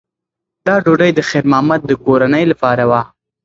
دا 0.65 0.75
ډوډۍ 0.83 1.11
د 1.15 1.19
خیر 1.29 1.43
محمد 1.51 1.81
د 1.85 1.91
کورنۍ 2.03 2.43
لپاره 2.51 2.83
وه. 2.89 3.01